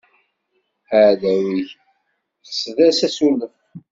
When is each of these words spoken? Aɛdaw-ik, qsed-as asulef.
Aɛdaw-ik, 0.97 1.69
qsed-as 2.45 2.99
asulef. 3.07 3.55